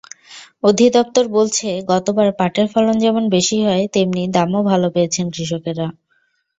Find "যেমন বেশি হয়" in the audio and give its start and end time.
2.99-3.83